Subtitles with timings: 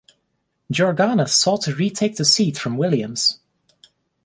[0.73, 3.37] Georganas sought to retake the seat from Williams.